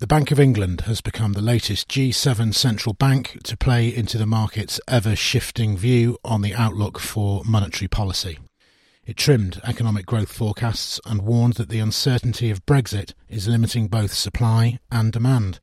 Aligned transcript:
The 0.00 0.06
Bank 0.06 0.30
of 0.30 0.38
England 0.38 0.82
has 0.82 1.00
become 1.00 1.32
the 1.32 1.42
latest 1.42 1.88
G7 1.88 2.54
central 2.54 2.92
bank 2.92 3.36
to 3.42 3.56
play 3.56 3.92
into 3.92 4.16
the 4.16 4.26
market's 4.26 4.80
ever 4.86 5.16
shifting 5.16 5.76
view 5.76 6.16
on 6.24 6.40
the 6.40 6.54
outlook 6.54 7.00
for 7.00 7.42
monetary 7.44 7.88
policy. 7.88 8.38
It 9.04 9.16
trimmed 9.16 9.60
economic 9.64 10.06
growth 10.06 10.32
forecasts 10.32 11.00
and 11.04 11.22
warned 11.22 11.54
that 11.54 11.68
the 11.68 11.80
uncertainty 11.80 12.48
of 12.48 12.64
Brexit 12.64 13.12
is 13.28 13.48
limiting 13.48 13.88
both 13.88 14.12
supply 14.12 14.78
and 14.88 15.10
demand. 15.10 15.58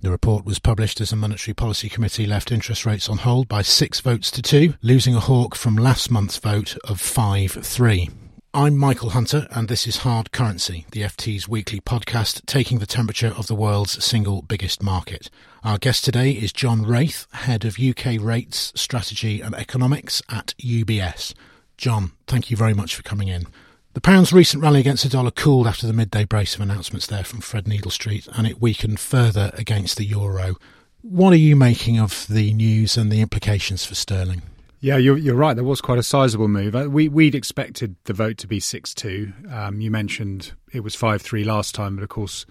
The 0.00 0.12
report 0.12 0.44
was 0.44 0.60
published 0.60 1.00
as 1.00 1.10
a 1.10 1.16
Monetary 1.16 1.52
Policy 1.52 1.88
Committee 1.88 2.26
left 2.26 2.52
interest 2.52 2.86
rates 2.86 3.08
on 3.08 3.18
hold 3.18 3.48
by 3.48 3.62
six 3.62 3.98
votes 3.98 4.30
to 4.30 4.42
two, 4.42 4.74
losing 4.80 5.16
a 5.16 5.20
hawk 5.20 5.56
from 5.56 5.74
last 5.74 6.08
month's 6.08 6.36
vote 6.36 6.76
of 6.84 7.00
5 7.00 7.50
3. 7.50 8.10
I'm 8.56 8.78
Michael 8.78 9.10
Hunter, 9.10 9.46
and 9.50 9.68
this 9.68 9.86
is 9.86 9.98
Hard 9.98 10.32
Currency, 10.32 10.86
the 10.92 11.02
FT's 11.02 11.46
weekly 11.46 11.78
podcast 11.78 12.46
taking 12.46 12.78
the 12.78 12.86
temperature 12.86 13.34
of 13.36 13.48
the 13.48 13.54
world's 13.54 14.02
single 14.02 14.40
biggest 14.40 14.82
market. 14.82 15.28
Our 15.62 15.76
guest 15.76 16.06
today 16.06 16.30
is 16.30 16.54
John 16.54 16.86
Wraith, 16.86 17.26
Head 17.32 17.66
of 17.66 17.78
UK 17.78 18.18
Rates, 18.18 18.72
Strategy 18.74 19.42
and 19.42 19.54
Economics 19.54 20.22
at 20.30 20.54
UBS. 20.58 21.34
John, 21.76 22.12
thank 22.26 22.50
you 22.50 22.56
very 22.56 22.72
much 22.72 22.94
for 22.94 23.02
coming 23.02 23.28
in. 23.28 23.44
The 23.92 24.00
pound's 24.00 24.32
recent 24.32 24.62
rally 24.62 24.80
against 24.80 25.02
the 25.02 25.10
dollar 25.10 25.32
cooled 25.32 25.66
after 25.66 25.86
the 25.86 25.92
midday 25.92 26.24
brace 26.24 26.54
of 26.54 26.62
announcements 26.62 27.06
there 27.06 27.24
from 27.24 27.42
Threadneedle 27.42 27.92
Street, 27.92 28.26
and 28.32 28.46
it 28.46 28.62
weakened 28.62 29.00
further 29.00 29.50
against 29.52 29.98
the 29.98 30.06
euro. 30.06 30.54
What 31.02 31.34
are 31.34 31.36
you 31.36 31.56
making 31.56 32.00
of 32.00 32.26
the 32.26 32.54
news 32.54 32.96
and 32.96 33.12
the 33.12 33.20
implications 33.20 33.84
for 33.84 33.94
sterling? 33.94 34.40
Yeah, 34.80 34.98
you're, 34.98 35.16
you're 35.16 35.34
right. 35.34 35.54
There 35.54 35.64
was 35.64 35.80
quite 35.80 35.98
a 35.98 36.02
sizable 36.02 36.48
move. 36.48 36.76
Uh, 36.76 36.88
we, 36.90 37.08
we'd 37.08 37.34
expected 37.34 37.96
the 38.04 38.12
vote 38.12 38.36
to 38.38 38.46
be 38.46 38.60
6 38.60 38.94
2. 38.94 39.32
Um, 39.50 39.80
you 39.80 39.90
mentioned 39.90 40.52
it 40.72 40.80
was 40.80 40.94
5 40.94 41.22
3 41.22 41.44
last 41.44 41.74
time, 41.74 41.96
but 41.96 42.02
of 42.02 42.10
course, 42.10 42.44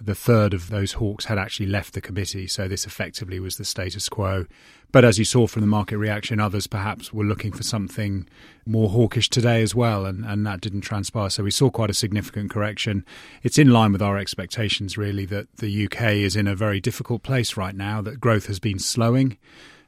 the 0.00 0.14
third 0.14 0.52
of 0.52 0.68
those 0.68 0.92
hawks 0.92 1.26
had 1.26 1.38
actually 1.38 1.66
left 1.66 1.94
the 1.94 2.00
committee. 2.00 2.46
So 2.46 2.68
this 2.68 2.86
effectively 2.86 3.40
was 3.40 3.56
the 3.56 3.64
status 3.64 4.08
quo. 4.08 4.46
But 4.92 5.04
as 5.04 5.18
you 5.18 5.24
saw 5.24 5.46
from 5.46 5.60
the 5.60 5.66
market 5.66 5.98
reaction, 5.98 6.40
others 6.40 6.66
perhaps 6.66 7.12
were 7.12 7.24
looking 7.24 7.52
for 7.52 7.62
something 7.62 8.28
more 8.64 8.88
hawkish 8.88 9.28
today 9.28 9.62
as 9.62 9.74
well, 9.74 10.06
and, 10.06 10.24
and 10.24 10.46
that 10.46 10.60
didn't 10.60 10.82
transpire. 10.82 11.28
So 11.28 11.42
we 11.42 11.50
saw 11.50 11.70
quite 11.70 11.90
a 11.90 11.94
significant 11.94 12.50
correction. 12.50 13.04
It's 13.42 13.58
in 13.58 13.70
line 13.70 13.92
with 13.92 14.02
our 14.02 14.16
expectations, 14.16 14.96
really, 14.96 15.26
that 15.26 15.48
the 15.56 15.86
UK 15.86 16.02
is 16.12 16.36
in 16.36 16.46
a 16.46 16.54
very 16.54 16.80
difficult 16.80 17.22
place 17.22 17.56
right 17.56 17.74
now, 17.74 18.00
that 18.02 18.20
growth 18.20 18.46
has 18.46 18.58
been 18.58 18.78
slowing. 18.78 19.36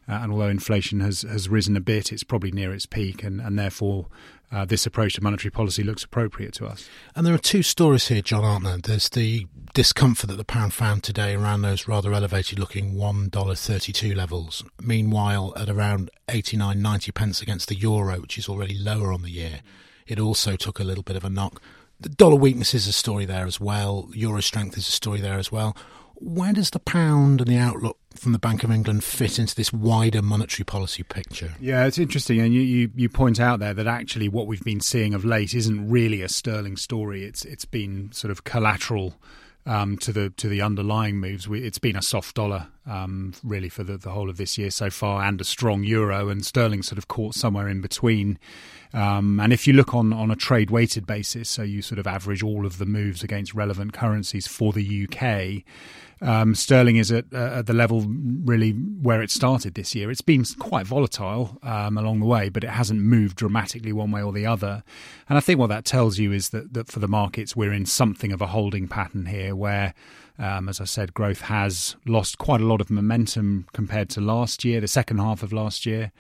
Uh, 0.09 0.21
and 0.23 0.33
although 0.33 0.49
inflation 0.49 1.01
has, 1.01 1.23
has 1.23 1.49
risen 1.49 1.77
a 1.77 1.81
bit, 1.81 2.13
it's 2.13 2.25
probably 2.25 2.51
near 2.51 2.73
its 2.73 2.87
peak, 2.87 3.23
and, 3.23 3.41
and 3.41 3.59
therefore 3.59 4.07
uh, 4.51 4.65
this 4.65 4.87
approach 4.87 5.15
to 5.15 5.23
monetary 5.23 5.51
policy 5.51 5.83
looks 5.83 6.05
appropriate 6.05 6.55
to 6.55 6.67
us. 6.67 6.89
And 7.15 7.27
there 7.27 7.35
are 7.35 7.39
two 7.39 7.63
stories 7.63 8.09
here, 8.09 8.23
John, 8.23 8.45
aren't 8.45 8.65
there? 8.65 8.79
There's 8.79 9.11
the 9.11 9.47
discomfort 9.75 10.31
that 10.31 10.37
the 10.37 10.45
pound 10.45 10.73
found 10.73 11.03
today 11.03 11.35
around 11.35 11.63
those 11.63 11.87
rather 11.87 12.13
elevated 12.15 12.59
looking 12.59 12.95
$1.32 12.95 14.17
levels. 14.17 14.65
Meanwhile, 14.81 15.53
at 15.57 15.69
around 15.69 16.11
89, 16.29 16.81
90 16.81 17.13
pence 17.13 17.43
against 17.43 17.69
the 17.69 17.77
euro, 17.77 18.21
which 18.21 18.39
is 18.39 18.49
already 18.49 18.79
lower 18.79 19.13
on 19.13 19.23
the 19.23 19.31
year, 19.31 19.61
it 20.07 20.19
also 20.19 20.57
took 20.57 20.81
a 20.81 20.85
little 20.85 21.05
bit 21.05 21.17
of 21.17 21.25
a 21.25 21.31
knock. 21.31 21.61
The 22.01 22.09
dollar 22.09 22.37
weakness 22.37 22.75
is 22.75 22.87
a 22.87 22.93
story 22.93 23.27
there 23.27 23.47
as 23.47 23.61
well. 23.61 24.09
Euro 24.15 24.41
strength 24.41 24.79
is 24.79 24.89
a 24.89 24.93
story 24.93 25.21
there 25.21 25.39
as 25.39 25.53
well. 25.53 25.77
Where 26.21 26.53
does 26.53 26.71
the 26.71 26.81
pound 26.81 27.41
and 27.41 27.49
the 27.49 27.59
outlook 27.59 27.97
from 28.17 28.33
the 28.33 28.39
Bank 28.39 28.65
of 28.65 28.71
England 28.71 29.05
fit 29.05 29.39
into 29.39 29.55
this 29.55 29.73
wider 29.73 30.21
monetary 30.21 30.65
policy 30.65 31.03
picture? 31.03 31.55
Yeah, 31.61 31.87
it's 31.87 31.99
interesting, 31.99 32.41
and 32.41 32.53
you, 32.53 32.61
you, 32.61 32.91
you, 32.95 33.09
point 33.09 33.39
out 33.39 33.61
there 33.61 33.75
that 33.75 33.87
actually 33.87 34.29
what 34.29 34.47
we've 34.47 34.65
been 34.65 34.81
seeing 34.81 35.15
of 35.15 35.25
late 35.25 35.55
isn't 35.55 35.89
really 35.89 36.23
a 36.23 36.29
sterling 36.29 36.77
story. 36.77 37.25
It's 37.25 37.45
it's 37.45 37.65
been 37.65 38.11
sort 38.13 38.31
of 38.33 38.45
collateral 38.45 39.15
um, 39.65 39.97
to 39.99 40.13
the 40.13 40.31
to 40.31 40.49
the 40.49 40.61
underlying 40.61 41.19
moves. 41.19 41.47
We, 41.47 41.63
it's 41.63 41.79
been 41.79 41.97
a 41.97 42.03
soft 42.03 42.35
dollar 42.35 42.69
um, 42.89 43.35
really 43.45 43.69
for 43.69 43.85
the, 43.85 43.99
the 43.99 44.11
whole 44.11 44.31
of 44.31 44.37
this 44.37 44.59
year 44.59 44.71
so 44.71 44.91
far, 44.91 45.23
and 45.23 45.41
a 45.41 45.45
strong 45.45 45.85
euro, 45.85 46.29
and 46.29 46.45
sterling 46.45 46.83
sort 46.83 46.99
of 46.99 47.09
caught 47.09 47.35
somewhere 47.35 47.69
in 47.69 47.81
between. 47.81 48.39
Um, 48.93 49.39
and 49.39 49.53
if 49.53 49.67
you 49.67 49.75
look 49.75 49.95
on, 49.95 50.13
on 50.13 50.31
a 50.31 50.37
trade 50.37 50.71
weighted 50.71 51.07
basis, 51.07 51.51
so 51.51 51.63
you 51.63 51.83
sort 51.83 51.99
of 51.99 52.07
average 52.07 52.43
all 52.43 52.65
of 52.65 52.79
the 52.79 52.87
moves 52.87 53.23
against 53.23 53.55
relevant 53.55 53.93
currencies 53.93 54.47
for 54.47 54.73
the 54.73 55.07
UK, 55.07 55.65
um, 56.21 56.55
sterling 56.55 56.97
is 56.97 57.13
at, 57.13 57.27
uh, 57.33 57.59
at, 57.59 57.67
the 57.67 57.73
level 57.73 58.05
really 58.09 58.73
where 58.73 59.23
it 59.23 59.31
started 59.31 59.75
this 59.75 59.95
year. 59.95 60.11
It's 60.11 60.21
been 60.21 60.45
quite 60.59 60.87
volatile 60.87 61.59
um, 61.63 61.97
along 61.97 62.21
the 62.21 62.27
way, 62.27 62.49
but 62.49 62.65
it 62.65 62.71
hasn't 62.71 63.01
moved 63.01 63.37
dramatically 63.37 63.93
one 63.93 64.11
way 64.11 64.23
or 64.23 64.33
the 64.33 64.47
other. 64.47 64.83
And 65.29 65.39
I 65.39 65.41
think 65.41 65.61
what 65.61 65.69
that 65.69 65.85
tells 65.85 66.19
you 66.19 66.33
is 66.33 66.49
that, 66.49 66.75
that 66.75 66.89
for 66.89 66.99
the 66.99 67.09
markets, 67.09 67.55
we're 67.55 67.73
in 67.73 67.87
something 67.87 68.33
of 68.33 68.41
a 68.41 68.49
holding 68.49 68.89
pattern 68.89 69.27
here 69.27 69.55
where. 69.55 69.95
Um, 70.39 70.69
as 70.69 70.81
I 70.81 70.85
said, 70.85 71.15
growth 71.15 71.41
has 71.43 71.97
lost 72.07 72.39
quite 72.39 72.61
a 72.61 72.67
lot 72.67 72.81
of 72.81 72.91
momentum 72.91 73.67
compared 73.73 74.09
to 74.11 74.21
last 74.21 74.65
year, 74.65 74.81
the 74.81 74.89
second 74.89 75.19
half 75.19 75.43
of 75.43 75.53
last 75.53 75.85
year. 75.85 76.13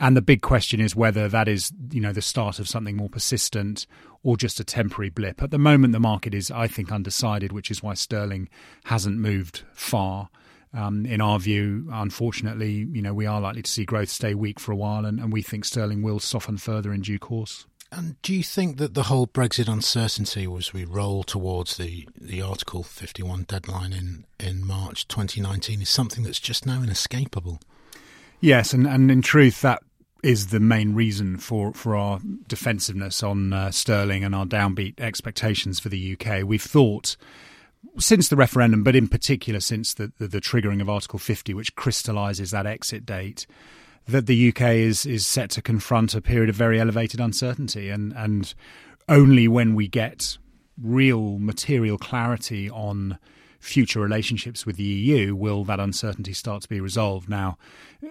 And 0.00 0.16
the 0.16 0.22
big 0.22 0.42
question 0.42 0.80
is 0.80 0.96
whether 0.96 1.28
that 1.28 1.46
is, 1.46 1.72
you 1.92 2.00
know, 2.00 2.12
the 2.12 2.22
start 2.22 2.58
of 2.58 2.68
something 2.68 2.96
more 2.96 3.08
persistent 3.08 3.86
or 4.24 4.36
just 4.36 4.58
a 4.58 4.64
temporary 4.64 5.10
blip. 5.10 5.42
At 5.42 5.52
the 5.52 5.58
moment, 5.58 5.92
the 5.92 6.00
market 6.00 6.34
is, 6.34 6.50
I 6.50 6.66
think, 6.66 6.90
undecided, 6.90 7.52
which 7.52 7.70
is 7.70 7.82
why 7.82 7.94
sterling 7.94 8.48
hasn't 8.84 9.18
moved 9.18 9.62
far. 9.74 10.28
Um, 10.74 11.04
in 11.04 11.20
our 11.20 11.38
view, 11.38 11.86
unfortunately, 11.92 12.88
you 12.90 13.02
know, 13.02 13.12
we 13.12 13.26
are 13.26 13.40
likely 13.40 13.62
to 13.62 13.70
see 13.70 13.84
growth 13.84 14.08
stay 14.08 14.34
weak 14.34 14.58
for 14.58 14.72
a 14.72 14.76
while, 14.76 15.04
and, 15.04 15.20
and 15.20 15.32
we 15.32 15.42
think 15.42 15.66
sterling 15.66 16.02
will 16.02 16.18
soften 16.18 16.56
further 16.56 16.92
in 16.92 17.02
due 17.02 17.18
course. 17.18 17.66
And 17.92 18.20
do 18.22 18.34
you 18.34 18.42
think 18.42 18.78
that 18.78 18.94
the 18.94 19.04
whole 19.04 19.26
Brexit 19.26 19.70
uncertainty 19.70 20.48
as 20.56 20.72
we 20.72 20.86
roll 20.86 21.22
towards 21.22 21.76
the, 21.76 22.08
the 22.18 22.40
Article 22.40 22.82
51 22.82 23.42
deadline 23.42 23.92
in, 23.92 24.24
in 24.40 24.66
March 24.66 25.06
2019 25.08 25.82
is 25.82 25.90
something 25.90 26.24
that's 26.24 26.40
just 26.40 26.64
now 26.64 26.82
inescapable? 26.82 27.60
Yes, 28.40 28.72
and, 28.72 28.86
and 28.86 29.10
in 29.10 29.20
truth, 29.20 29.60
that 29.60 29.82
is 30.22 30.46
the 30.46 30.58
main 30.58 30.94
reason 30.94 31.36
for, 31.36 31.74
for 31.74 31.94
our 31.94 32.18
defensiveness 32.48 33.22
on 33.22 33.52
uh, 33.52 33.70
sterling 33.70 34.24
and 34.24 34.34
our 34.34 34.46
downbeat 34.46 34.98
expectations 34.98 35.78
for 35.78 35.90
the 35.90 36.16
UK. 36.16 36.44
We've 36.44 36.62
thought 36.62 37.18
since 37.98 38.28
the 38.28 38.36
referendum, 38.36 38.84
but 38.84 38.96
in 38.96 39.06
particular 39.06 39.60
since 39.60 39.92
the, 39.92 40.12
the, 40.18 40.28
the 40.28 40.40
triggering 40.40 40.80
of 40.80 40.88
Article 40.88 41.18
50, 41.18 41.52
which 41.52 41.74
crystallises 41.76 42.52
that 42.52 42.64
exit 42.64 43.04
date, 43.04 43.46
that 44.06 44.26
the 44.26 44.48
UK 44.48 44.60
is 44.74 45.06
is 45.06 45.26
set 45.26 45.50
to 45.50 45.62
confront 45.62 46.14
a 46.14 46.20
period 46.20 46.48
of 46.48 46.56
very 46.56 46.80
elevated 46.80 47.20
uncertainty, 47.20 47.88
and 47.88 48.12
and 48.16 48.54
only 49.08 49.48
when 49.48 49.74
we 49.74 49.88
get 49.88 50.38
real 50.80 51.38
material 51.38 51.98
clarity 51.98 52.70
on 52.70 53.18
future 53.62 54.00
relationships 54.00 54.66
with 54.66 54.76
the 54.76 54.82
EU 54.82 55.36
will 55.36 55.62
that 55.62 55.78
uncertainty 55.78 56.32
start 56.32 56.62
to 56.62 56.68
be 56.68 56.80
resolved. 56.80 57.28
Now, 57.28 57.58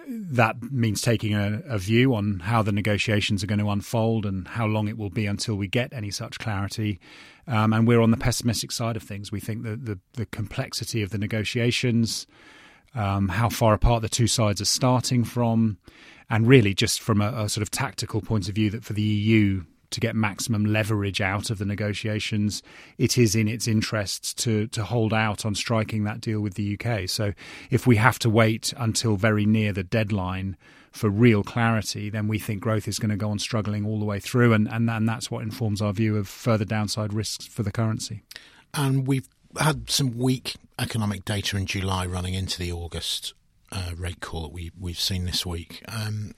that 0.08 0.62
means 0.72 1.02
taking 1.02 1.34
a, 1.34 1.60
a, 1.66 1.76
view 1.76 2.14
on 2.14 2.40
how 2.40 2.62
the 2.62 2.72
negotiations 2.72 3.44
are 3.44 3.46
going 3.46 3.58
to 3.58 3.68
unfold 3.68 4.24
and 4.24 4.48
how 4.48 4.64
long 4.64 4.88
it 4.88 4.96
will 4.96 5.10
be 5.10 5.26
until 5.26 5.56
we 5.56 5.68
get 5.68 5.92
any 5.92 6.10
such 6.10 6.38
clarity. 6.38 6.98
Um, 7.46 7.74
and 7.74 7.86
we're 7.86 8.00
on 8.00 8.12
the 8.12 8.16
pessimistic 8.16 8.72
side 8.72 8.96
of 8.96 9.02
things. 9.02 9.30
We 9.30 9.40
think 9.40 9.62
that 9.64 9.84
the, 9.84 9.98
the 10.14 10.24
complexity 10.24 11.02
of 11.02 11.10
the 11.10 11.18
negotiations, 11.18 12.26
um, 12.94 13.28
how 13.28 13.48
far 13.48 13.74
apart 13.74 14.02
the 14.02 14.08
two 14.08 14.26
sides 14.26 14.60
are 14.60 14.66
starting 14.66 15.24
from, 15.24 15.78
and 16.30 16.46
really 16.46 16.74
just 16.74 17.00
from 17.00 17.20
a, 17.20 17.44
a 17.44 17.48
sort 17.48 17.62
of 17.62 17.70
tactical 17.70 18.20
point 18.20 18.48
of 18.48 18.54
view, 18.54 18.70
that 18.70 18.84
for 18.84 18.92
the 18.92 19.02
EU 19.02 19.64
to 19.92 20.00
get 20.00 20.16
maximum 20.16 20.64
leverage 20.64 21.20
out 21.20 21.50
of 21.50 21.58
the 21.58 21.64
negotiations, 21.64 22.62
it 22.98 23.16
is 23.16 23.34
in 23.34 23.46
its 23.46 23.68
interests 23.68 24.34
to 24.34 24.66
to 24.68 24.84
hold 24.84 25.12
out 25.12 25.46
on 25.46 25.54
striking 25.54 26.04
that 26.04 26.20
deal 26.20 26.40
with 26.40 26.54
the 26.54 26.78
UK. 26.78 27.08
So 27.08 27.32
if 27.70 27.86
we 27.86 27.96
have 27.96 28.18
to 28.20 28.30
wait 28.30 28.72
until 28.76 29.16
very 29.16 29.46
near 29.46 29.72
the 29.72 29.84
deadline 29.84 30.56
for 30.90 31.08
real 31.08 31.42
clarity, 31.42 32.10
then 32.10 32.28
we 32.28 32.38
think 32.38 32.60
growth 32.60 32.86
is 32.86 32.98
going 32.98 33.10
to 33.10 33.16
go 33.16 33.30
on 33.30 33.38
struggling 33.38 33.86
all 33.86 33.98
the 33.98 34.04
way 34.04 34.18
through, 34.18 34.52
and 34.52 34.68
and, 34.68 34.90
and 34.90 35.08
that's 35.08 35.30
what 35.30 35.42
informs 35.42 35.80
our 35.80 35.92
view 35.92 36.16
of 36.16 36.28
further 36.28 36.64
downside 36.64 37.12
risks 37.12 37.46
for 37.46 37.62
the 37.62 37.72
currency. 37.72 38.22
And 38.74 39.06
we've 39.06 39.28
had 39.60 39.90
some 39.90 40.16
weak 40.16 40.56
economic 40.82 41.24
data 41.24 41.56
in 41.56 41.66
July 41.66 42.04
running 42.04 42.34
into 42.34 42.58
the 42.58 42.72
August 42.72 43.34
uh, 43.70 43.92
rate 43.96 44.20
call 44.20 44.42
that 44.42 44.52
we 44.52 44.70
we've 44.78 45.00
seen 45.00 45.24
this 45.24 45.46
week. 45.46 45.82
Um, 45.88 46.34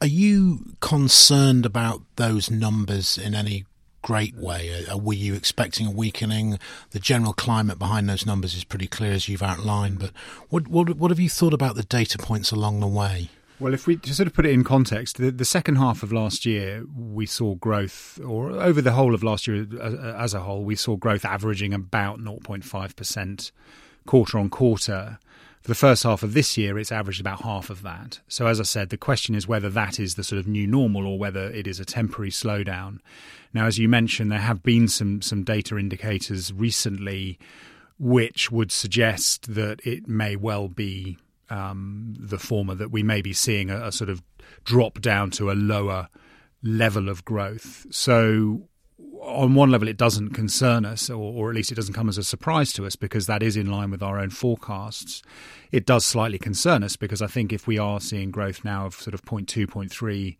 are 0.00 0.06
you 0.06 0.74
concerned 0.80 1.64
about 1.64 2.02
those 2.16 2.50
numbers 2.50 3.16
in 3.16 3.34
any 3.34 3.64
great 4.02 4.34
way? 4.34 4.84
Uh, 4.86 4.98
were 4.98 5.14
you 5.14 5.34
expecting 5.34 5.86
a 5.86 5.90
weakening? 5.90 6.58
The 6.90 6.98
general 6.98 7.32
climate 7.32 7.78
behind 7.78 8.08
those 8.08 8.26
numbers 8.26 8.54
is 8.54 8.64
pretty 8.64 8.86
clear, 8.86 9.12
as 9.12 9.28
you've 9.28 9.42
outlined. 9.42 9.98
But 9.98 10.10
what 10.50 10.68
what, 10.68 10.96
what 10.96 11.10
have 11.10 11.20
you 11.20 11.30
thought 11.30 11.54
about 11.54 11.76
the 11.76 11.84
data 11.84 12.18
points 12.18 12.50
along 12.50 12.80
the 12.80 12.86
way? 12.86 13.30
Well, 13.60 13.72
if 13.72 13.86
we 13.86 13.96
to 13.96 14.14
sort 14.14 14.26
of 14.26 14.34
put 14.34 14.46
it 14.46 14.52
in 14.52 14.64
context, 14.64 15.18
the, 15.18 15.30
the, 15.30 15.44
second 15.44 15.76
half 15.76 16.02
of 16.02 16.12
last 16.12 16.44
year 16.44 16.84
we 16.96 17.24
saw 17.24 17.54
growth, 17.54 18.18
or 18.24 18.50
over 18.50 18.82
the 18.82 18.92
whole 18.92 19.14
of 19.14 19.22
last 19.22 19.46
year 19.46 19.66
as, 19.80 19.94
as 19.94 20.34
a 20.34 20.40
whole, 20.40 20.64
we 20.64 20.74
saw 20.74 20.96
growth 20.96 21.24
averaging 21.24 21.72
about 21.72 22.18
0.5 22.18 22.96
percent 22.96 23.52
quarter 24.06 24.38
on 24.38 24.50
quarter. 24.50 25.18
For 25.62 25.68
the 25.68 25.76
first 25.76 26.02
half 26.02 26.22
of 26.22 26.34
this 26.34 26.58
year, 26.58 26.78
it's 26.78 26.92
averaged 26.92 27.20
about 27.20 27.42
half 27.42 27.70
of 27.70 27.82
that. 27.82 28.20
So, 28.28 28.48
as 28.48 28.60
I 28.60 28.64
said, 28.64 28.90
the 28.90 28.98
question 28.98 29.34
is 29.34 29.48
whether 29.48 29.70
that 29.70 29.98
is 29.98 30.16
the 30.16 30.24
sort 30.24 30.38
of 30.38 30.46
new 30.46 30.66
normal 30.66 31.06
or 31.06 31.18
whether 31.18 31.44
it 31.50 31.66
is 31.66 31.80
a 31.80 31.86
temporary 31.86 32.30
slowdown. 32.30 32.98
Now, 33.54 33.66
as 33.66 33.78
you 33.78 33.88
mentioned, 33.88 34.32
there 34.32 34.40
have 34.40 34.62
been 34.62 34.88
some 34.88 35.22
some 35.22 35.44
data 35.44 35.78
indicators 35.78 36.52
recently 36.52 37.38
which 37.98 38.50
would 38.50 38.72
suggest 38.72 39.54
that 39.54 39.80
it 39.86 40.08
may 40.08 40.34
well 40.34 40.66
be 40.66 41.16
um, 41.50 42.14
the 42.18 42.38
former, 42.38 42.74
that 42.74 42.90
we 42.90 43.02
may 43.02 43.22
be 43.22 43.32
seeing 43.32 43.70
a, 43.70 43.86
a 43.86 43.92
sort 43.92 44.10
of 44.10 44.22
drop 44.64 45.00
down 45.00 45.30
to 45.32 45.50
a 45.50 45.54
lower 45.54 46.08
level 46.62 47.08
of 47.08 47.24
growth. 47.24 47.86
So, 47.90 48.68
on 49.20 49.54
one 49.54 49.70
level, 49.70 49.88
it 49.88 49.96
doesn't 49.96 50.30
concern 50.30 50.84
us, 50.84 51.08
or, 51.08 51.32
or, 51.32 51.50
at 51.50 51.56
least 51.56 51.72
it 51.72 51.76
doesn't 51.76 51.94
come 51.94 52.08
as 52.08 52.18
a 52.18 52.24
surprise 52.24 52.72
to 52.74 52.84
us 52.86 52.94
because 52.96 53.26
that 53.26 53.42
is 53.42 53.56
in 53.56 53.70
line 53.70 53.90
with 53.90 54.02
our 54.02 54.18
own 54.18 54.30
forecasts. 54.30 55.22
It 55.72 55.86
does 55.86 56.04
slightly 56.04 56.38
concern 56.38 56.82
us 56.84 56.96
because 56.96 57.22
I 57.22 57.26
think 57.26 57.52
if 57.52 57.66
we 57.66 57.78
are 57.78 58.00
seeing 58.00 58.30
growth 58.30 58.64
now 58.64 58.86
of 58.86 58.94
sort 58.94 59.14
of 59.14 59.22
0.2, 59.22 59.66
0.3 59.66 60.36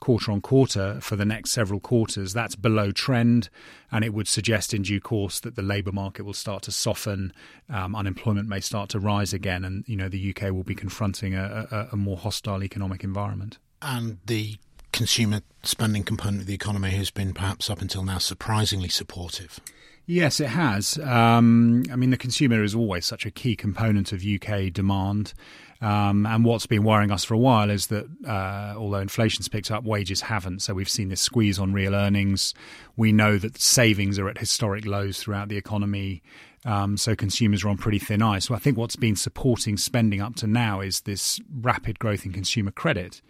quarter 0.00 0.30
on 0.30 0.40
quarter 0.40 0.98
for 1.00 1.16
the 1.16 1.24
next 1.24 1.50
several 1.50 1.80
quarters, 1.80 2.32
that's 2.32 2.54
below 2.54 2.92
trend, 2.92 3.48
and 3.90 4.04
it 4.04 4.12
would 4.12 4.28
suggest 4.28 4.74
in 4.74 4.82
due 4.82 5.00
course 5.00 5.40
that 5.40 5.56
the 5.56 5.62
labour 5.62 5.92
market 5.92 6.24
will 6.24 6.34
start 6.34 6.62
to 6.64 6.72
soften, 6.72 7.32
um, 7.68 7.94
unemployment 7.94 8.48
may 8.48 8.60
start 8.60 8.88
to 8.90 8.98
rise 8.98 9.32
again, 9.32 9.64
and 9.64 9.84
you 9.86 9.96
know 9.96 10.08
the 10.08 10.34
UK 10.34 10.52
will 10.52 10.64
be 10.64 10.74
confronting 10.74 11.34
a, 11.34 11.66
a, 11.70 11.88
a 11.92 11.96
more 11.96 12.16
hostile 12.16 12.62
economic 12.62 13.04
environment. 13.04 13.58
And 13.82 14.18
the 14.26 14.56
consumer 14.92 15.42
spending 15.62 16.02
component 16.02 16.42
of 16.42 16.46
the 16.46 16.54
economy 16.54 16.90
has 16.90 17.10
been 17.10 17.34
perhaps 17.34 17.68
up 17.68 17.82
until 17.82 18.02
now 18.02 18.18
surprisingly 18.18 18.88
supportive. 18.88 19.60
Yes, 20.06 20.38
it 20.38 20.48
has. 20.48 20.98
Um, 20.98 21.82
I 21.92 21.96
mean, 21.96 22.10
the 22.10 22.16
consumer 22.16 22.62
is 22.62 22.76
always 22.76 23.04
such 23.04 23.26
a 23.26 23.30
key 23.30 23.56
component 23.56 24.12
of 24.12 24.24
UK 24.24 24.72
demand. 24.72 25.34
Um, 25.80 26.24
and 26.26 26.44
what's 26.44 26.66
been 26.66 26.84
worrying 26.84 27.10
us 27.10 27.24
for 27.24 27.34
a 27.34 27.38
while 27.38 27.70
is 27.70 27.88
that 27.88 28.06
uh, 28.26 28.74
although 28.78 28.98
inflation's 28.98 29.48
picked 29.48 29.70
up, 29.70 29.84
wages 29.84 30.22
haven't. 30.22 30.62
So 30.62 30.74
we've 30.74 30.88
seen 30.88 31.08
this 31.08 31.20
squeeze 31.20 31.58
on 31.58 31.72
real 31.72 31.94
earnings. 31.94 32.54
We 32.96 33.12
know 33.12 33.36
that 33.38 33.60
savings 33.60 34.18
are 34.18 34.28
at 34.28 34.38
historic 34.38 34.86
lows 34.86 35.18
throughout 35.18 35.48
the 35.48 35.56
economy. 35.56 36.22
Um, 36.64 36.96
so 36.96 37.14
consumers 37.14 37.62
are 37.62 37.68
on 37.68 37.76
pretty 37.76 37.98
thin 37.98 38.22
ice. 38.22 38.46
So 38.46 38.54
I 38.54 38.58
think 38.58 38.76
what's 38.76 38.96
been 38.96 39.16
supporting 39.16 39.76
spending 39.76 40.20
up 40.20 40.34
to 40.36 40.46
now 40.46 40.80
is 40.80 41.02
this 41.02 41.40
rapid 41.60 41.98
growth 41.98 42.24
in 42.24 42.32
consumer 42.32 42.70
credit. 42.70 43.20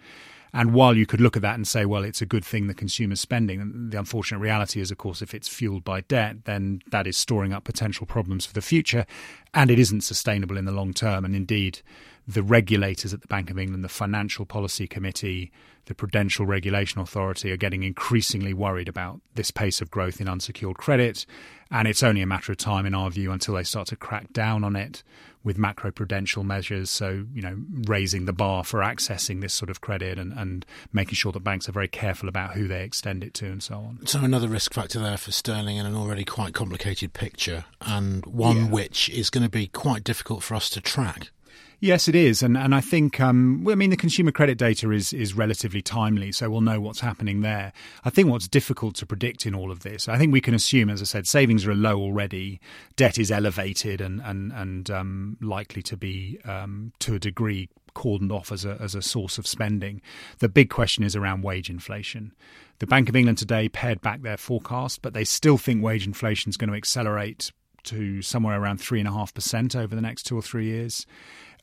And 0.54 0.72
while 0.72 0.96
you 0.96 1.04
could 1.04 1.20
look 1.20 1.36
at 1.36 1.42
that 1.42 1.56
and 1.56 1.68
say, 1.68 1.84
well, 1.84 2.02
it's 2.02 2.22
a 2.22 2.26
good 2.26 2.42
thing 2.42 2.66
the 2.66 2.72
consumer's 2.72 3.20
spending, 3.20 3.90
the 3.90 3.98
unfortunate 3.98 4.38
reality 4.38 4.80
is, 4.80 4.90
of 4.90 4.96
course, 4.96 5.20
if 5.20 5.34
it's 5.34 5.48
fueled 5.48 5.84
by 5.84 6.00
debt, 6.02 6.46
then 6.46 6.80
that 6.90 7.06
is 7.06 7.16
storing 7.18 7.52
up 7.52 7.64
potential 7.64 8.06
problems 8.06 8.46
for 8.46 8.54
the 8.54 8.62
future, 8.62 9.04
and 9.52 9.70
it 9.70 9.78
isn't 9.78 10.00
sustainable 10.00 10.56
in 10.56 10.64
the 10.64 10.72
long 10.72 10.94
term. 10.94 11.26
And 11.26 11.36
indeed, 11.36 11.80
the 12.28 12.42
regulators 12.42 13.14
at 13.14 13.20
the 13.20 13.28
Bank 13.28 13.50
of 13.50 13.58
England, 13.58 13.84
the 13.84 13.88
Financial 13.88 14.44
Policy 14.44 14.86
Committee, 14.86 15.52
the 15.84 15.94
Prudential 15.94 16.44
Regulation 16.44 17.00
Authority 17.00 17.52
are 17.52 17.56
getting 17.56 17.84
increasingly 17.84 18.52
worried 18.52 18.88
about 18.88 19.20
this 19.36 19.52
pace 19.52 19.80
of 19.80 19.90
growth 19.90 20.20
in 20.20 20.28
unsecured 20.28 20.76
credit. 20.76 21.24
And 21.70 21.86
it's 21.86 22.02
only 22.02 22.22
a 22.22 22.26
matter 22.26 22.52
of 22.52 22.58
time, 22.58 22.86
in 22.86 22.94
our 22.94 23.10
view, 23.10 23.30
until 23.30 23.54
they 23.54 23.62
start 23.62 23.88
to 23.88 23.96
crack 23.96 24.32
down 24.32 24.64
on 24.64 24.74
it 24.74 25.04
with 25.44 25.56
macroprudential 25.56 26.44
measures. 26.44 26.90
So, 26.90 27.26
you 27.32 27.42
know, 27.42 27.56
raising 27.86 28.24
the 28.24 28.32
bar 28.32 28.64
for 28.64 28.80
accessing 28.80 29.40
this 29.40 29.54
sort 29.54 29.70
of 29.70 29.80
credit 29.80 30.18
and, 30.18 30.32
and 30.32 30.66
making 30.92 31.14
sure 31.14 31.30
that 31.30 31.44
banks 31.44 31.68
are 31.68 31.72
very 31.72 31.88
careful 31.88 32.28
about 32.28 32.54
who 32.54 32.66
they 32.66 32.82
extend 32.82 33.22
it 33.22 33.34
to 33.34 33.46
and 33.46 33.62
so 33.62 33.76
on. 33.76 34.06
So, 34.06 34.24
another 34.24 34.48
risk 34.48 34.74
factor 34.74 34.98
there 34.98 35.16
for 35.16 35.30
sterling 35.30 35.76
in 35.76 35.86
an 35.86 35.94
already 35.94 36.24
quite 36.24 36.54
complicated 36.54 37.12
picture, 37.12 37.64
and 37.80 38.26
one 38.26 38.56
yeah. 38.56 38.70
which 38.70 39.08
is 39.10 39.30
going 39.30 39.44
to 39.44 39.50
be 39.50 39.68
quite 39.68 40.02
difficult 40.02 40.42
for 40.42 40.56
us 40.56 40.68
to 40.70 40.80
track. 40.80 41.30
Yes, 41.78 42.08
it 42.08 42.14
is, 42.14 42.42
and 42.42 42.56
and 42.56 42.74
I 42.74 42.80
think 42.80 43.20
um, 43.20 43.66
I 43.68 43.74
mean 43.74 43.90
the 43.90 43.98
consumer 43.98 44.32
credit 44.32 44.56
data 44.56 44.90
is 44.92 45.12
is 45.12 45.34
relatively 45.34 45.82
timely, 45.82 46.32
so 46.32 46.48
we'll 46.48 46.62
know 46.62 46.80
what's 46.80 47.00
happening 47.00 47.42
there. 47.42 47.72
I 48.02 48.08
think 48.08 48.30
what's 48.30 48.48
difficult 48.48 48.94
to 48.96 49.06
predict 49.06 49.44
in 49.44 49.54
all 49.54 49.70
of 49.70 49.80
this, 49.80 50.08
I 50.08 50.16
think 50.16 50.32
we 50.32 50.40
can 50.40 50.54
assume, 50.54 50.88
as 50.88 51.02
I 51.02 51.04
said, 51.04 51.26
savings 51.26 51.66
are 51.66 51.74
low 51.74 51.98
already, 51.98 52.60
debt 52.96 53.18
is 53.18 53.30
elevated 53.30 54.00
and 54.00 54.22
and 54.24 54.52
and 54.52 54.90
um, 54.90 55.36
likely 55.42 55.82
to 55.82 55.98
be 55.98 56.38
um, 56.46 56.92
to 57.00 57.16
a 57.16 57.18
degree 57.18 57.68
cordoned 57.94 58.32
off 58.32 58.52
as 58.52 58.64
a 58.64 58.78
as 58.80 58.94
a 58.94 59.02
source 59.02 59.36
of 59.36 59.46
spending. 59.46 60.00
The 60.38 60.48
big 60.48 60.70
question 60.70 61.04
is 61.04 61.14
around 61.14 61.42
wage 61.42 61.68
inflation. 61.68 62.32
The 62.78 62.86
Bank 62.86 63.10
of 63.10 63.16
England 63.16 63.36
today 63.36 63.68
pared 63.68 64.00
back 64.00 64.22
their 64.22 64.38
forecast, 64.38 65.02
but 65.02 65.12
they 65.12 65.24
still 65.24 65.58
think 65.58 65.82
wage 65.82 66.06
inflation 66.06 66.48
is 66.48 66.56
going 66.56 66.70
to 66.70 66.76
accelerate 66.76 67.52
to 67.84 68.20
somewhere 68.20 68.60
around 68.60 68.78
three 68.78 68.98
and 68.98 69.08
a 69.08 69.12
half 69.12 69.32
percent 69.32 69.74
over 69.74 69.94
the 69.94 70.02
next 70.02 70.24
two 70.24 70.36
or 70.36 70.42
three 70.42 70.66
years. 70.66 71.06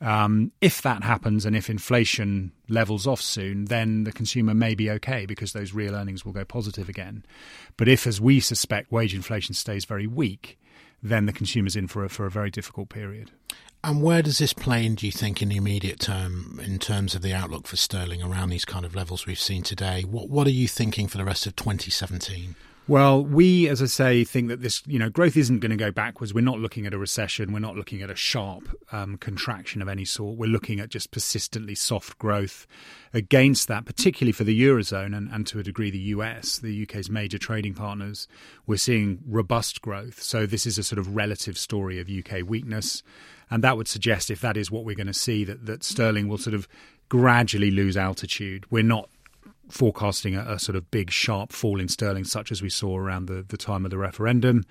Um, 0.00 0.52
if 0.60 0.82
that 0.82 1.02
happens 1.04 1.46
and 1.46 1.54
if 1.54 1.70
inflation 1.70 2.52
levels 2.68 3.06
off 3.06 3.20
soon, 3.20 3.66
then 3.66 4.04
the 4.04 4.12
consumer 4.12 4.54
may 4.54 4.74
be 4.74 4.90
okay 4.90 5.26
because 5.26 5.52
those 5.52 5.72
real 5.72 5.94
earnings 5.94 6.24
will 6.24 6.32
go 6.32 6.44
positive 6.44 6.88
again. 6.88 7.24
But 7.76 7.88
if, 7.88 8.06
as 8.06 8.20
we 8.20 8.40
suspect, 8.40 8.92
wage 8.92 9.14
inflation 9.14 9.54
stays 9.54 9.84
very 9.84 10.06
weak, 10.06 10.58
then 11.02 11.26
the 11.26 11.32
consumer's 11.32 11.76
in 11.76 11.86
for 11.86 12.04
a, 12.04 12.08
for 12.08 12.26
a 12.26 12.30
very 12.30 12.50
difficult 12.50 12.88
period. 12.88 13.30
And 13.84 14.02
where 14.02 14.22
does 14.22 14.38
this 14.38 14.54
play 14.54 14.86
in, 14.86 14.94
do 14.94 15.04
you 15.04 15.12
think, 15.12 15.42
in 15.42 15.50
the 15.50 15.56
immediate 15.56 16.00
term 16.00 16.58
in 16.64 16.78
terms 16.78 17.14
of 17.14 17.20
the 17.20 17.34
outlook 17.34 17.66
for 17.66 17.76
sterling 17.76 18.22
around 18.22 18.48
these 18.48 18.64
kind 18.64 18.86
of 18.86 18.94
levels 18.94 19.26
we've 19.26 19.38
seen 19.38 19.62
today? 19.62 20.02
What, 20.02 20.30
what 20.30 20.46
are 20.46 20.50
you 20.50 20.66
thinking 20.66 21.06
for 21.06 21.18
the 21.18 21.24
rest 21.24 21.46
of 21.46 21.54
2017? 21.54 22.54
Well, 22.86 23.24
we, 23.24 23.66
as 23.66 23.80
I 23.80 23.86
say, 23.86 24.24
think 24.24 24.48
that 24.48 24.60
this, 24.60 24.82
you 24.86 24.98
know, 24.98 25.08
growth 25.08 25.38
isn't 25.38 25.60
going 25.60 25.70
to 25.70 25.76
go 25.76 25.90
backwards. 25.90 26.34
We're 26.34 26.42
not 26.42 26.58
looking 26.58 26.84
at 26.84 26.92
a 26.92 26.98
recession. 26.98 27.50
We're 27.50 27.60
not 27.60 27.76
looking 27.76 28.02
at 28.02 28.10
a 28.10 28.14
sharp 28.14 28.68
um, 28.92 29.16
contraction 29.16 29.80
of 29.80 29.88
any 29.88 30.04
sort. 30.04 30.36
We're 30.36 30.50
looking 30.50 30.80
at 30.80 30.90
just 30.90 31.10
persistently 31.10 31.74
soft 31.74 32.18
growth. 32.18 32.66
Against 33.14 33.68
that, 33.68 33.86
particularly 33.86 34.32
for 34.32 34.44
the 34.44 34.60
eurozone 34.60 35.16
and, 35.16 35.30
and 35.30 35.46
to 35.46 35.58
a 35.58 35.62
degree 35.62 35.90
the 35.90 35.98
US, 35.98 36.58
the 36.58 36.82
UK's 36.82 37.08
major 37.08 37.38
trading 37.38 37.72
partners, 37.72 38.28
we're 38.66 38.76
seeing 38.76 39.20
robust 39.26 39.80
growth. 39.80 40.20
So 40.20 40.44
this 40.44 40.66
is 40.66 40.76
a 40.76 40.82
sort 40.82 40.98
of 40.98 41.16
relative 41.16 41.56
story 41.56 41.98
of 42.00 42.10
UK 42.10 42.46
weakness, 42.46 43.02
and 43.50 43.64
that 43.64 43.78
would 43.78 43.88
suggest, 43.88 44.30
if 44.30 44.42
that 44.42 44.58
is 44.58 44.70
what 44.70 44.84
we're 44.84 44.96
going 44.96 45.06
to 45.06 45.14
see, 45.14 45.44
that 45.44 45.64
that 45.64 45.84
sterling 45.84 46.28
will 46.28 46.38
sort 46.38 46.54
of 46.54 46.68
gradually 47.08 47.70
lose 47.70 47.96
altitude. 47.96 48.66
We're 48.70 48.82
not 48.82 49.08
forecasting 49.68 50.36
a, 50.36 50.52
a, 50.52 50.58
sort 50.58 50.76
of 50.76 50.90
big, 50.90 51.10
sharp 51.10 51.52
fall 51.52 51.80
in 51.80 51.88
sterling, 51.88 52.24
such 52.24 52.52
as 52.52 52.62
we 52.62 52.68
saw 52.68 52.96
around 52.96 53.26
the, 53.26 53.44
the 53.46 53.56
time 53.56 53.84
of 53.84 53.90
the 53.90 53.98
referendum. 53.98 54.64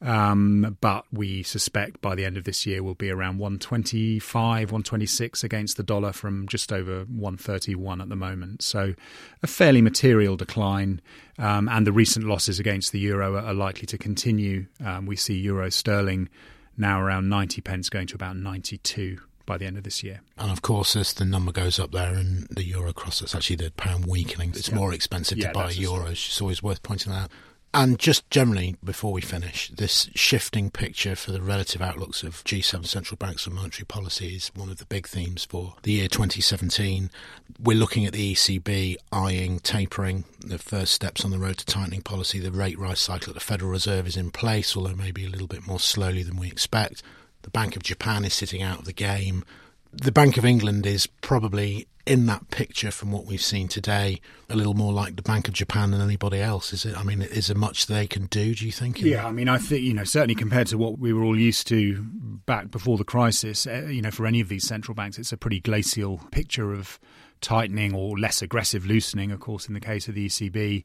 Um, 0.00 0.76
but 0.80 1.04
we 1.12 1.42
suspect 1.42 2.00
by 2.00 2.14
the 2.14 2.24
end 2.24 2.36
of 2.36 2.44
this 2.44 2.66
year 2.66 2.82
will 2.82 2.94
be 2.94 3.10
around 3.10 3.38
125, 3.38 4.70
126 4.70 5.44
against 5.44 5.76
the 5.76 5.82
dollar 5.82 6.12
from 6.12 6.46
just 6.46 6.72
over 6.72 7.04
131 7.04 8.00
at 8.00 8.08
the 8.08 8.16
moment. 8.16 8.62
So 8.62 8.94
a 9.42 9.46
fairly 9.46 9.80
material 9.80 10.36
decline. 10.36 11.00
Um, 11.38 11.68
and 11.68 11.86
the 11.86 11.92
recent 11.92 12.26
losses 12.26 12.60
against 12.60 12.92
the 12.92 13.00
euro 13.00 13.36
are, 13.36 13.54
likely 13.54 13.86
to 13.86 13.98
continue. 13.98 14.66
Um, 14.84 15.06
we 15.06 15.16
see 15.16 15.34
euro 15.34 15.70
sterling 15.70 16.28
now 16.76 17.00
around 17.00 17.28
90 17.28 17.60
pence 17.60 17.88
going 17.88 18.06
to 18.08 18.14
about 18.14 18.36
92 18.36 19.18
by 19.46 19.58
the 19.58 19.66
end 19.66 19.76
of 19.76 19.84
this 19.84 20.02
year. 20.02 20.20
And 20.38 20.50
of 20.50 20.62
course, 20.62 20.96
as 20.96 21.12
the 21.12 21.24
number 21.24 21.52
goes 21.52 21.78
up 21.78 21.92
there 21.92 22.14
and 22.14 22.46
the 22.48 22.64
euro 22.64 22.92
crosses, 22.92 23.34
actually 23.34 23.56
the 23.56 23.70
pound 23.72 24.06
weakening. 24.06 24.50
It's 24.50 24.68
yeah. 24.68 24.74
more 24.74 24.92
expensive 24.92 25.38
yeah, 25.38 25.48
to 25.48 25.54
buy 25.54 25.72
euros. 25.72 26.12
It's 26.12 26.40
always 26.40 26.62
worth 26.62 26.82
pointing 26.82 27.12
that 27.12 27.24
out. 27.24 27.30
And 27.76 27.98
just 27.98 28.30
generally, 28.30 28.76
before 28.84 29.12
we 29.12 29.20
finish, 29.20 29.68
this 29.68 30.08
shifting 30.14 30.70
picture 30.70 31.16
for 31.16 31.32
the 31.32 31.42
relative 31.42 31.82
outlooks 31.82 32.22
of 32.22 32.44
G7 32.44 32.86
central 32.86 33.16
banks 33.16 33.46
and 33.46 33.56
monetary 33.56 33.84
policy 33.84 34.36
is 34.36 34.52
one 34.54 34.70
of 34.70 34.76
the 34.76 34.84
big 34.84 35.08
themes 35.08 35.44
for 35.44 35.74
the 35.82 35.90
year 35.90 36.06
2017. 36.06 37.10
We're 37.58 37.76
looking 37.76 38.06
at 38.06 38.12
the 38.12 38.32
ECB 38.32 38.94
eyeing 39.10 39.58
tapering, 39.58 40.24
the 40.38 40.58
first 40.58 40.94
steps 40.94 41.24
on 41.24 41.32
the 41.32 41.38
road 41.40 41.58
to 41.58 41.66
tightening 41.66 42.02
policy. 42.02 42.38
The 42.38 42.52
rate 42.52 42.78
rise 42.78 43.00
cycle 43.00 43.30
at 43.30 43.34
the 43.34 43.40
Federal 43.40 43.72
Reserve 43.72 44.06
is 44.06 44.16
in 44.16 44.30
place, 44.30 44.76
although 44.76 44.94
maybe 44.94 45.26
a 45.26 45.30
little 45.30 45.48
bit 45.48 45.66
more 45.66 45.80
slowly 45.80 46.22
than 46.22 46.36
we 46.36 46.46
expect. 46.46 47.02
The 47.44 47.50
Bank 47.50 47.76
of 47.76 47.82
Japan 47.82 48.24
is 48.24 48.32
sitting 48.32 48.62
out 48.62 48.80
of 48.80 48.84
the 48.86 48.92
game. 48.92 49.44
The 49.92 50.10
Bank 50.10 50.38
of 50.38 50.46
England 50.46 50.86
is 50.86 51.06
probably 51.06 51.86
in 52.06 52.24
that 52.26 52.50
picture 52.50 52.90
from 52.90 53.12
what 53.12 53.26
we've 53.26 53.42
seen 53.42 53.68
today 53.68 54.20
a 54.48 54.56
little 54.56 54.72
more 54.72 54.94
like 54.94 55.16
the 55.16 55.22
Bank 55.22 55.46
of 55.46 55.52
Japan 55.52 55.90
than 55.90 56.00
anybody 56.00 56.40
else, 56.40 56.72
is 56.72 56.86
it? 56.86 56.96
I 56.96 57.02
mean, 57.02 57.20
is 57.20 57.48
there 57.48 57.56
much 57.56 57.86
they 57.86 58.06
can 58.06 58.26
do, 58.26 58.54
do 58.54 58.64
you 58.64 58.72
think? 58.72 59.00
Yeah, 59.00 59.26
I 59.26 59.30
mean, 59.30 59.48
I 59.48 59.58
think, 59.58 59.82
you 59.82 59.92
know, 59.92 60.04
certainly 60.04 60.34
compared 60.34 60.68
to 60.68 60.78
what 60.78 60.98
we 60.98 61.12
were 61.12 61.22
all 61.22 61.38
used 61.38 61.66
to 61.68 62.02
back 62.46 62.70
before 62.70 62.96
the 62.96 63.04
crisis, 63.04 63.66
eh, 63.66 63.88
you 63.88 64.00
know, 64.00 64.10
for 64.10 64.26
any 64.26 64.40
of 64.40 64.48
these 64.48 64.66
central 64.66 64.94
banks, 64.94 65.18
it's 65.18 65.32
a 65.32 65.36
pretty 65.36 65.60
glacial 65.60 66.22
picture 66.30 66.72
of 66.72 66.98
tightening 67.44 67.94
or 67.94 68.18
less 68.18 68.42
aggressive 68.42 68.86
loosening, 68.86 69.30
of 69.30 69.38
course, 69.38 69.68
in 69.68 69.74
the 69.74 69.80
case 69.80 70.08
of 70.08 70.14
the 70.14 70.26
ECB. 70.26 70.82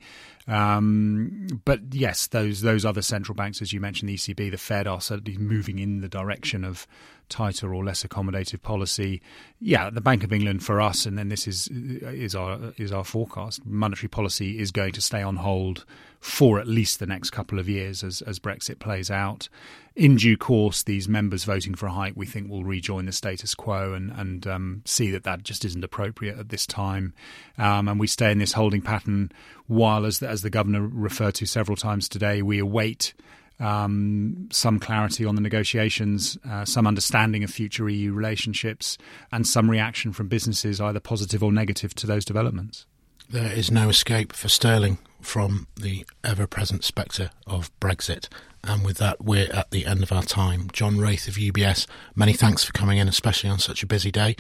Um, 0.48 1.62
but 1.66 1.80
yes, 1.92 2.28
those 2.28 2.62
those 2.62 2.86
other 2.86 3.02
central 3.02 3.36
banks, 3.36 3.62
as 3.62 3.72
you 3.72 3.80
mentioned, 3.80 4.10
the 4.10 4.16
ECB, 4.16 4.52
the 4.52 4.58
Fed, 4.58 4.86
are 4.88 5.02
certainly 5.02 5.38
moving 5.38 5.80
in 5.80 6.02
the 6.02 6.10
direction 6.10 6.64
of 6.64 6.86
tighter 7.30 7.74
or 7.74 7.84
less 7.84 8.04
accommodative 8.04 8.62
policy. 8.62 9.22
Yeah, 9.60 9.90
the 9.90 10.02
Bank 10.02 10.24
of 10.24 10.34
England 10.34 10.64
for 10.64 10.82
us, 10.82 11.06
and 11.06 11.18
then 11.18 11.30
this 11.30 11.48
is 11.48 11.68
is 11.70 12.36
our 12.36 12.74
is 12.78 12.92
our 12.92 13.04
forecast. 13.04 13.66
Monetary 13.66 14.10
policy 14.10 14.60
is 14.60 14.72
going 14.72 14.94
to 14.94 15.02
stay 15.02 15.22
on 15.22 15.38
hold 15.38 15.86
for 16.20 16.60
at 16.60 16.68
least 16.68 17.00
the 17.00 17.08
next 17.08 17.30
couple 17.30 17.60
of 17.60 17.70
years 17.70 18.04
as 18.04 18.22
as 18.24 18.40
Brexit 18.40 18.80
plays 18.80 19.10
out. 19.10 19.48
In 19.96 20.16
due 20.16 20.38
course, 20.38 20.84
these 20.84 21.10
members 21.10 21.44
voting 21.44 21.76
for 21.76 21.88
a 21.88 21.92
hike, 21.92 22.14
we 22.16 22.26
think, 22.26 22.50
will 22.50 22.64
rejoin 22.64 23.06
the 23.06 23.12
status 23.12 23.56
quo 23.56 23.94
and 23.94 24.12
and 24.12 24.48
um, 24.48 24.82
see 24.86 25.12
that 25.12 25.24
that 25.24 25.44
just 25.44 25.66
isn't 25.66 25.84
appropriate 25.84 26.38
at 26.38 26.50
this 26.50 26.66
time, 26.66 27.14
um, 27.58 27.88
and 27.88 28.00
we 28.00 28.08
stay 28.08 28.32
in 28.32 28.40
this 28.40 28.54
holding 28.54 28.82
pattern 28.82 29.32
while, 29.70 30.04
as 30.06 30.18
the, 30.18 30.28
as 30.28 30.42
the 30.42 30.50
governor 30.50 30.82
referred 30.82 31.36
to 31.36 31.46
several 31.46 31.78
times 31.78 32.10
today, 32.10 32.42
we 32.42 32.58
await 32.58 33.14
um, 33.60 34.48
some 34.52 34.80
clarity 34.80 35.26
on 35.26 35.36
the 35.36 35.42
negotiations, 35.42 36.38
uh, 36.50 36.66
some 36.66 36.88
understanding 36.88 37.44
of 37.44 37.50
future 37.50 37.90
EU 37.90 38.14
relationships, 38.14 38.98
and 39.32 39.46
some 39.46 39.70
reaction 39.70 40.14
from 40.14 40.28
businesses, 40.28 40.80
either 40.80 41.00
positive 41.00 41.44
or 41.44 41.52
negative, 41.52 41.94
to 41.96 42.08
those 42.08 42.26
developments. 42.26 42.86
There 43.30 43.52
is 43.52 43.70
no 43.70 43.90
escape 43.90 44.34
for 44.34 44.50
sterling 44.50 44.98
from 45.22 45.68
the 45.76 46.06
ever 46.24 46.48
present 46.48 46.84
spectre 46.84 47.30
of 47.46 47.72
Brexit. 47.80 48.28
And 48.64 48.84
with 48.84 48.98
that, 48.98 49.24
we're 49.24 49.52
at 49.54 49.72
the 49.72 49.86
end 49.86 50.04
of 50.04 50.12
our 50.12 50.24
time. 50.24 50.70
John 50.74 50.98
Wraith 50.98 51.28
of 51.28 51.36
UBS, 51.36 51.88
many 52.16 52.34
thanks 52.34 52.64
for 52.64 52.74
coming 52.74 52.98
in, 52.98 53.08
especially 53.08 53.50
on 53.50 53.60
such 53.60 53.84
a 53.84 53.88
busy 53.88 54.12
day. 54.12 54.36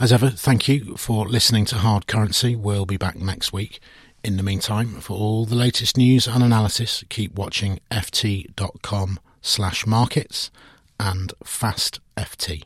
As 0.00 0.12
ever, 0.12 0.28
thank 0.28 0.68
you 0.68 0.96
for 0.96 1.26
listening 1.26 1.64
to 1.66 1.76
Hard 1.76 2.06
Currency. 2.06 2.56
We'll 2.56 2.86
be 2.86 2.96
back 2.96 3.16
next 3.16 3.52
week. 3.52 3.80
In 4.24 4.38
the 4.38 4.42
meantime, 4.42 5.02
for 5.02 5.18
all 5.18 5.44
the 5.44 5.54
latest 5.54 5.98
news 5.98 6.26
and 6.26 6.42
analysis, 6.42 7.04
keep 7.10 7.34
watching 7.34 7.78
ft.com 7.90 9.20
slash 9.42 9.86
markets 9.86 10.50
and 10.98 11.34
fast 11.44 12.00
FT. 12.16 12.62